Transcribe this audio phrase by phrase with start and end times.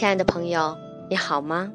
[0.00, 0.74] 亲爱的朋友，
[1.10, 1.70] 你好吗？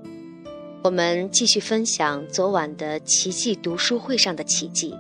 [0.84, 4.96] 我们继续分享昨晚的奇迹读书会上的奇迹。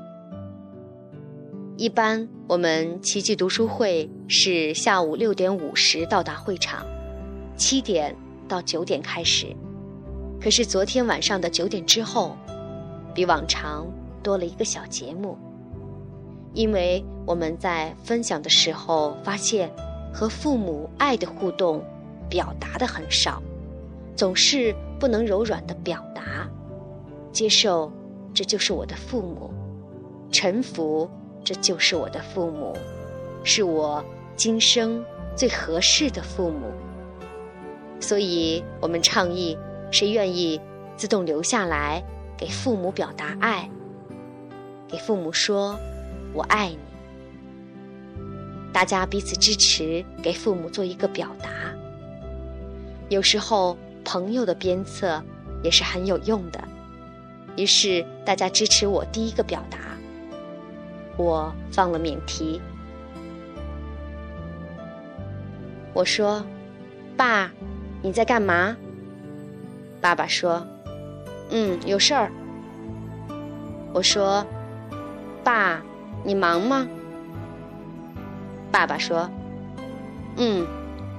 [1.76, 6.86] 一般我们奇迹读书会是下午六点五十到达会场，
[7.58, 8.16] 七点
[8.48, 9.48] 到九点开始。
[10.40, 12.38] 可是昨天晚上的九点之后，
[13.16, 13.88] 比往常
[14.22, 15.36] 多了一个小节目，
[16.54, 19.72] 因为我们在分享的时候发现，
[20.14, 21.84] 和父母爱的互动。
[22.30, 23.42] 表达的很少，
[24.16, 26.50] 总是不能柔软的表达，
[27.32, 27.92] 接受
[28.34, 29.54] 这就是我的父母，
[30.32, 31.10] 臣服
[31.44, 32.76] 这就是我的父母，
[33.44, 34.04] 是我
[34.36, 35.04] 今生
[35.36, 36.72] 最合适的父母。
[38.00, 39.58] 所以我们倡议，
[39.92, 40.60] 谁愿意
[40.98, 42.04] 自动留下来
[42.38, 43.70] 给父母表达爱，
[44.88, 45.78] 给父母说
[46.34, 46.80] “我爱你”，
[48.74, 51.65] 大家彼此支持，给父母做一个表达。
[53.10, 55.24] 有时候朋友的鞭策
[55.62, 56.64] 也是很有用的，
[57.56, 59.78] 于是大家支持我第一个表达。
[61.18, 62.60] 我放了免提，
[65.94, 66.44] 我说
[67.16, 67.52] ：“爸，
[68.02, 68.76] 你在干嘛？”
[70.02, 70.68] 爸爸说
[71.52, 72.30] ：“嗯，有事儿。”
[73.94, 74.46] 我说
[75.42, 75.82] ：“爸，
[76.24, 76.86] 你忙吗？”
[78.74, 79.30] 爸爸说
[80.36, 80.68] ：“嗯，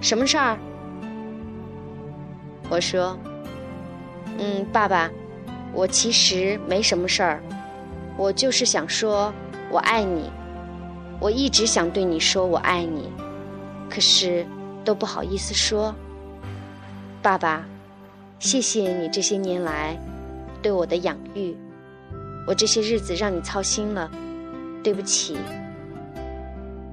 [0.02, 0.58] 什么事儿？”
[2.68, 3.16] 我说
[4.38, 5.10] ：“嗯，爸爸，
[5.72, 7.40] 我其实没什么事儿，
[8.16, 9.32] 我就是想说
[9.70, 10.30] 我爱你。
[11.20, 13.10] 我一直想对你说我爱你，
[13.88, 14.44] 可是
[14.84, 15.94] 都不好意思说。
[17.22, 17.64] 爸爸，
[18.38, 19.96] 谢谢你这些年来
[20.60, 21.56] 对我的养育，
[22.46, 24.10] 我这些日子让你操心了，
[24.82, 25.38] 对不起。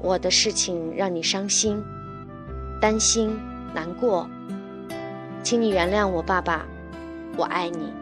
[0.02, 1.84] 我的事情让你伤心、
[2.80, 3.38] 担心、
[3.74, 4.30] 难过。”
[5.44, 6.66] 请你原谅我，爸爸，
[7.36, 7.94] 我爱你。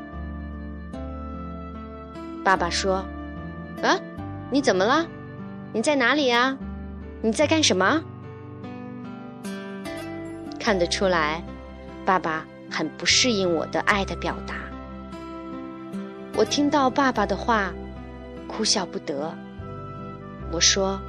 [2.44, 3.04] 爸爸说
[3.82, 4.00] ：“啊，
[4.52, 5.08] 你怎么了？
[5.74, 6.56] 你在哪里呀？
[7.24, 8.00] 你在干什么？”
[10.60, 11.44] 看得出来，
[12.06, 14.54] 爸爸很不适应我的爱的表达。
[16.36, 17.74] 我听到爸爸的话，
[18.48, 19.34] 哭笑不得。
[20.52, 21.02] 我说：“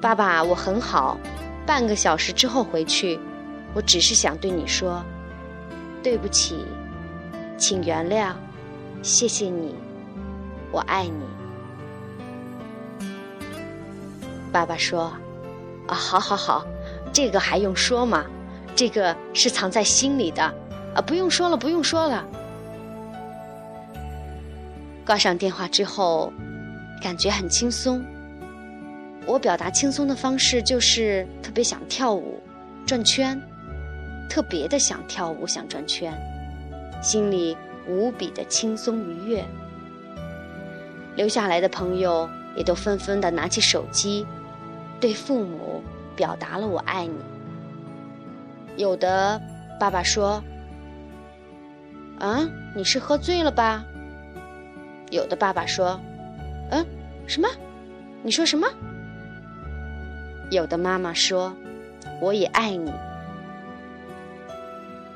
[0.00, 1.18] 爸爸，我很好，
[1.66, 3.18] 半个小时之后回去。”
[3.74, 5.02] 我只是想对你说，
[6.02, 6.66] 对不起，
[7.56, 8.34] 请原谅，
[9.02, 9.74] 谢谢你，
[10.70, 11.24] 我爱你。
[14.52, 15.12] 爸爸说
[15.88, 16.66] ：“啊，好好好，
[17.12, 18.26] 这个还用说吗？
[18.76, 20.42] 这个是藏在心里的，
[20.94, 22.24] 啊，不用说了，不用说了。”
[25.06, 26.30] 挂上电话之后，
[27.02, 28.04] 感觉很轻松。
[29.26, 32.38] 我表达轻松的方式就是特别想跳舞，
[32.86, 33.40] 转圈。
[34.32, 36.10] 特别的想跳舞，想转圈，
[37.02, 37.54] 心里
[37.86, 39.44] 无比的轻松愉悦。
[41.14, 42.26] 留下来的朋友
[42.56, 44.26] 也都纷纷的拿起手机，
[44.98, 45.82] 对父母
[46.16, 47.14] 表达了“我爱你”。
[48.78, 49.38] 有的
[49.78, 50.42] 爸爸说
[52.18, 53.84] ：“啊，你是喝醉了吧？”
[55.12, 56.00] 有的爸爸说
[56.72, 56.82] ：“嗯，
[57.26, 57.46] 什么？
[58.22, 58.66] 你说什么？”
[60.50, 61.54] 有的妈妈说
[62.18, 62.90] ：“我也爱你。”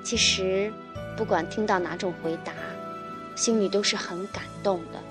[0.06, 0.72] 其实，
[1.16, 2.52] 不管听到哪种回答，
[3.34, 5.02] 心里都是很感动的。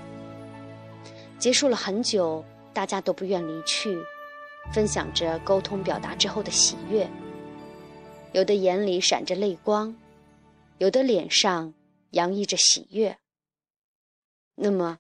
[1.38, 4.02] 结束了很久，大家都不愿离去，
[4.74, 7.10] 分享着沟通表达之后的喜悦。
[8.32, 9.94] 有的眼里闪着泪光，
[10.78, 11.74] 有的脸上
[12.12, 13.18] 洋溢着喜悦。
[14.56, 15.00] 那么，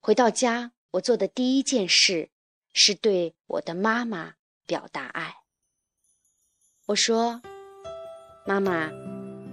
[0.00, 2.30] 回到家，我做的第一件事
[2.72, 4.34] 是对我的妈妈
[4.66, 5.36] 表达爱。
[6.86, 7.40] 我说
[8.44, 8.90] ：“妈妈。”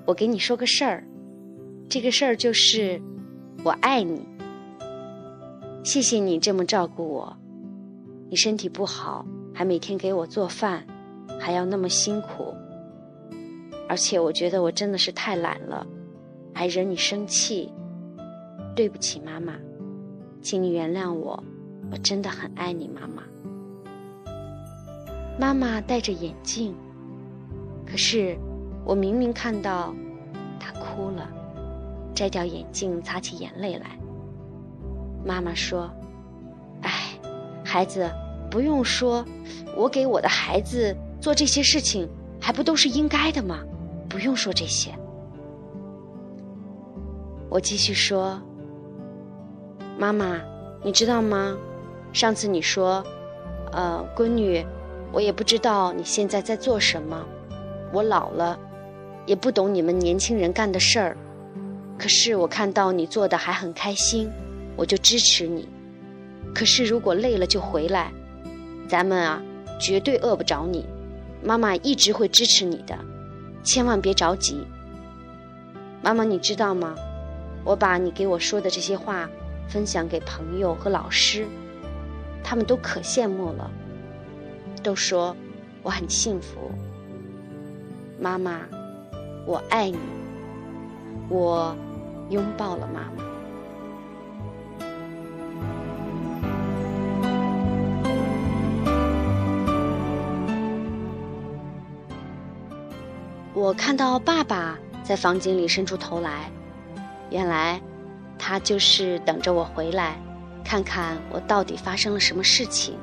[0.05, 1.03] 我给你说个事儿，
[1.89, 3.01] 这个事儿就是
[3.63, 4.23] 我爱你。
[5.83, 7.35] 谢谢你这么照顾我，
[8.29, 10.85] 你身体不好，还每天给我做饭，
[11.39, 12.53] 还要那么辛苦。
[13.89, 15.85] 而且我觉得我真的是太懒了，
[16.53, 17.71] 还惹你生气。
[18.75, 19.55] 对不起，妈妈，
[20.41, 21.43] 请你原谅我，
[21.91, 23.23] 我真的很爱你，妈妈。
[25.39, 26.75] 妈妈戴着眼镜，
[27.87, 28.37] 可是。
[28.85, 29.91] 我明明看到，
[30.59, 31.27] 他哭了，
[32.13, 33.97] 摘掉眼镜，擦起眼泪来。
[35.25, 35.89] 妈妈说
[36.83, 36.91] ：“哎，
[37.63, 38.07] 孩子，
[38.51, 39.25] 不用说，
[39.75, 42.07] 我给我的孩子做这些事情，
[42.39, 43.59] 还不都是应该的吗？
[44.07, 44.91] 不用说这些。”
[47.49, 48.39] 我继续说
[49.97, 50.39] ：“妈妈，
[50.83, 51.57] 你知道吗？
[52.13, 53.03] 上次你说，
[53.71, 54.63] 呃，闺女，
[55.11, 57.25] 我也不知道你现在在做什么，
[57.91, 58.59] 我老了。”
[59.25, 61.17] 也不懂你们年轻人干的事儿，
[61.97, 64.29] 可是我看到你做的还很开心，
[64.75, 65.67] 我就支持你。
[66.53, 68.11] 可是如果累了就回来，
[68.87, 69.41] 咱们啊
[69.79, 70.85] 绝对饿不着你，
[71.43, 72.97] 妈妈一直会支持你的，
[73.63, 74.65] 千万别着急。
[76.01, 76.95] 妈妈，你知道吗？
[77.63, 79.27] 我把你给我说的这些话
[79.67, 81.47] 分享给朋友和老师，
[82.43, 83.71] 他们都可羡慕了，
[84.83, 85.35] 都说
[85.81, 86.71] 我很幸福。
[88.19, 88.61] 妈妈，
[89.45, 89.99] 我爱你。
[91.29, 91.75] 我
[92.29, 93.23] 拥抱了妈妈。
[103.53, 106.51] 我看到爸爸在房间里伸出头来，
[107.31, 107.81] 原来
[108.37, 110.17] 他就是等着我回来，
[110.63, 112.97] 看看我到底发生了什么事情，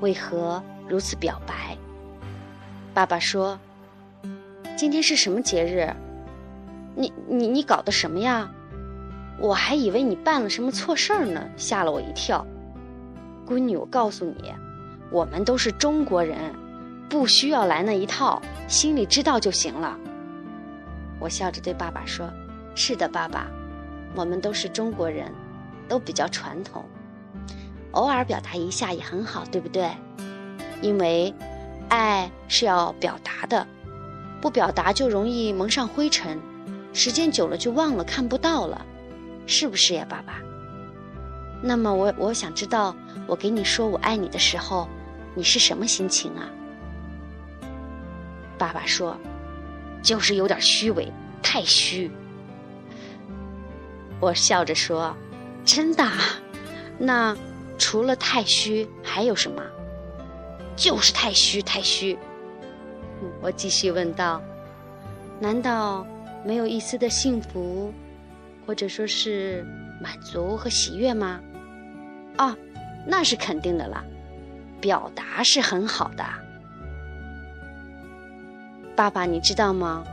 [0.00, 1.76] 为何如此表白。
[2.94, 3.58] 爸爸说
[4.78, 5.92] ：“今天是什么节日？
[6.94, 8.48] 你你你搞的什么呀？
[9.40, 12.46] 我还以为你办了什么错事儿呢，吓了我一跳。
[13.44, 14.54] 闺女，我告诉你，
[15.10, 16.38] 我们都是中国人。”
[17.10, 19.98] 不需要来那一套，心里知道就行了。
[21.18, 22.30] 我笑着对爸爸说
[22.76, 23.48] ：“是的，爸爸，
[24.14, 25.28] 我们都是中国人，
[25.88, 26.84] 都比较传统，
[27.90, 29.90] 偶尔表达一下也很好，对不对？
[30.80, 31.34] 因为
[31.88, 33.66] 爱是要表达的，
[34.40, 36.40] 不表达就容易蒙上灰尘，
[36.92, 38.84] 时间久了就忘了，看不到了，
[39.46, 40.40] 是不是呀，爸爸？
[41.60, 42.94] 那么我我想知道，
[43.26, 44.88] 我给你说我爱你的时候，
[45.34, 46.48] 你是什么心情啊？”
[48.56, 49.16] 爸爸说
[50.02, 51.12] ：“就是有点虚伪，
[51.42, 52.10] 太虚。”
[54.20, 55.16] 我笑着说
[55.64, 56.04] ：“真的？
[56.98, 57.36] 那
[57.76, 59.62] 除了太虚还有什么？
[60.76, 62.16] 就是太虚，太虚。”
[63.40, 64.40] 我继续问道
[65.40, 66.06] ：“难道
[66.44, 67.92] 没有一丝的幸福，
[68.66, 69.64] 或者说是
[70.00, 71.40] 满足和喜悦吗
[72.36, 72.56] ？”“啊，
[73.06, 74.04] 那是肯定的了，
[74.80, 76.24] 表达是很好的。”
[78.94, 80.04] 爸爸，你知道吗？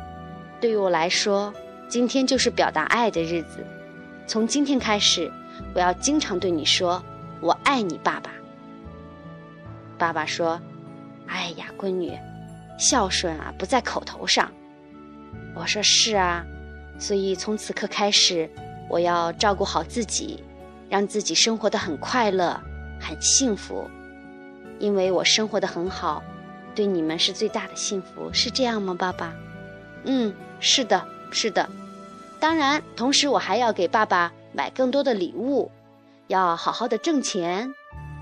[0.62, 1.54] 对于我来说，
[1.88, 3.66] 今天就是表达爱的日子。
[4.28, 5.32] 从今天开始，
[5.74, 7.04] 我要经常对你说
[7.42, 8.32] “我爱你，爸爸”。
[9.98, 10.60] 爸爸说
[11.28, 12.12] ：“哎呀，闺女，
[12.78, 14.52] 孝顺啊不在口头上。”
[15.56, 16.46] 我说：“是啊，
[17.00, 18.50] 所以从此刻开始，
[18.90, 20.44] 我要照顾好自己，
[20.90, 22.60] 让自己生活的很快乐、
[23.00, 23.90] 很幸福，
[24.80, 26.24] 因为我生活的很好。”
[26.76, 29.34] 对你们是最大的幸福，是这样吗，爸爸？
[30.04, 31.70] 嗯，是的，是的。
[32.38, 35.72] 当然，同时我还要给爸爸买更多的礼物，
[36.28, 37.74] 要好好的挣钱，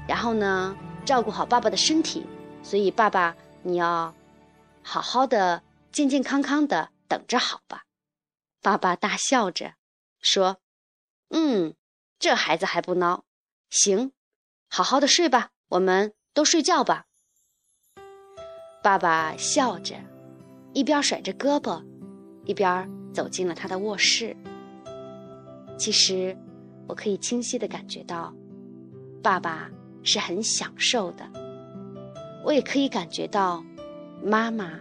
[0.08, 2.28] 然后呢，照顾好爸爸的身体。
[2.62, 4.14] 所以，爸爸你要
[4.84, 7.86] 好好的、健健康康的等着好吧？
[8.62, 9.74] 爸爸大笑着
[10.22, 10.58] 说
[11.32, 11.76] ：“嗯，
[12.20, 13.24] 这孩子还不孬。
[13.70, 14.12] 行，
[14.70, 17.06] 好好的睡吧，我们都睡觉吧。”
[18.84, 19.96] 爸爸笑着，
[20.74, 21.84] 一边甩着胳膊，
[22.46, 24.36] 一边走进了他的卧室。
[25.78, 26.38] 其实，
[26.88, 28.34] 我可以清晰的感觉到，
[29.24, 29.70] 爸爸
[30.04, 31.25] 是很享受的。
[32.46, 33.63] 我也可以感觉到，
[34.24, 34.80] 妈妈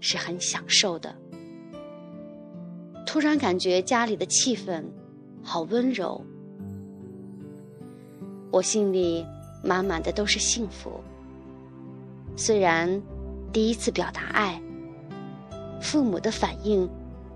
[0.00, 1.14] 是很享受的。
[3.04, 4.84] 突然感觉家里的气氛
[5.42, 6.24] 好温柔，
[8.50, 9.26] 我心里
[9.62, 11.00] 满满的都是幸福。
[12.36, 13.02] 虽然。
[13.52, 14.60] 第一次表达爱，
[15.80, 16.90] 父母的反应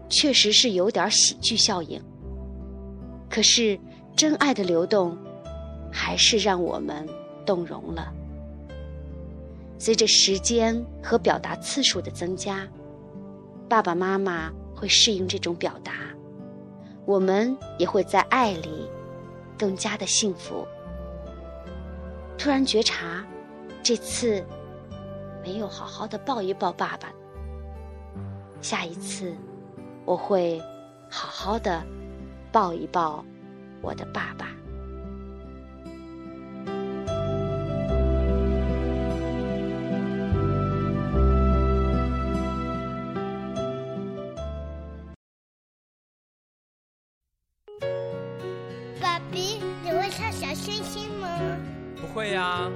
[0.09, 2.03] 确实是有点喜剧效应。
[3.31, 3.79] 可是
[4.17, 5.17] 真爱的流动，
[5.93, 7.09] 还是让我们
[7.47, 8.13] 动容了。
[9.79, 12.67] 随着时间和表达次数的增加，
[13.69, 15.93] 爸爸妈妈会适应这种表达，
[17.07, 18.89] 我们也会在爱里
[19.59, 20.67] 更加的幸福。
[22.37, 23.25] 突然觉察，
[23.83, 24.45] 这次。
[25.41, 27.11] 没有好好的抱一抱爸爸，
[28.61, 29.35] 下一次
[30.05, 30.61] 我会
[31.09, 31.83] 好好的
[32.53, 33.25] 抱一抱
[33.81, 34.51] 我的爸爸。
[51.29, 51.57] 吗？
[52.01, 52.71] 不会呀。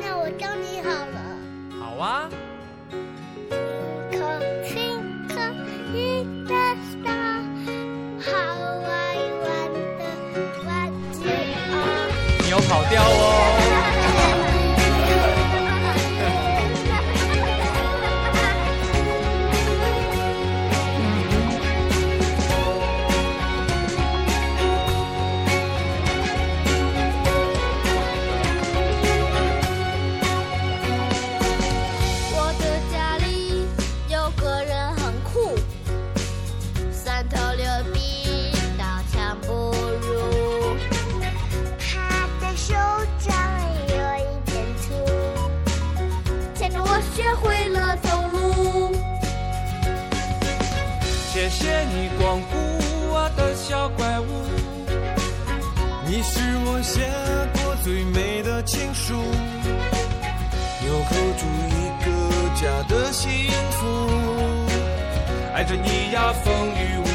[0.00, 1.16] 那我教你好了。
[1.98, 2.28] 哇！
[12.42, 13.55] 你有跑调哦。
[51.48, 52.56] 谢谢你光顾
[53.08, 54.24] 我的小怪物
[56.04, 57.06] 你是我写
[57.54, 59.14] 过最美的情书
[60.82, 62.08] 钮扣住一个
[62.56, 63.30] 家的幸
[63.70, 63.86] 福
[65.54, 67.05] 爱着你呀风雨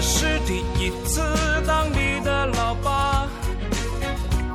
[0.00, 1.20] 这是第一次
[1.66, 3.26] 当你的老爸。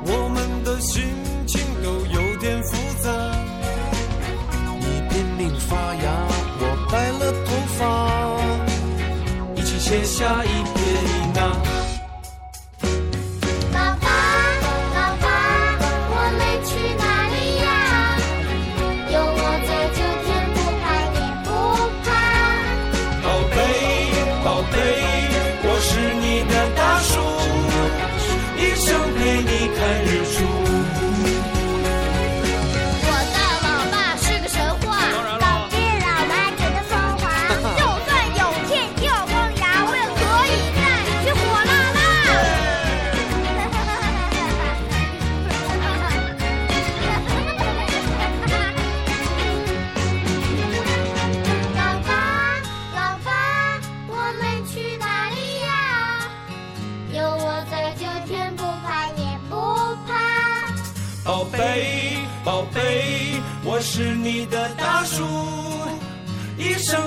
[0.05, 1.03] 我们的心
[1.45, 3.11] 情都有点复杂。
[4.79, 6.05] 你拼命发芽
[6.61, 7.81] 我白了头发。
[9.57, 10.52] 一起写下一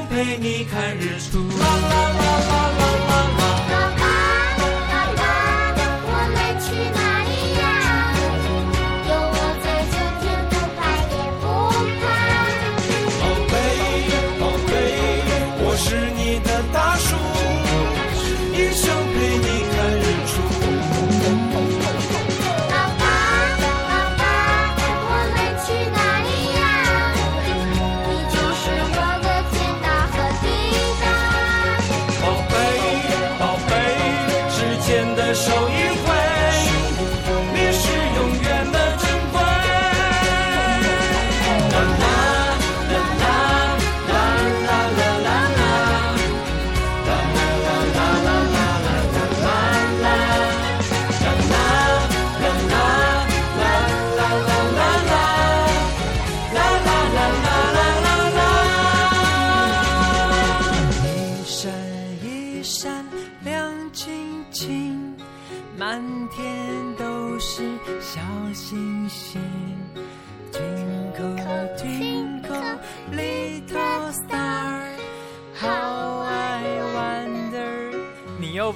[0.09, 2.66] 陪你看日出。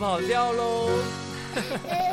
[0.01, 0.89] 跑掉喽。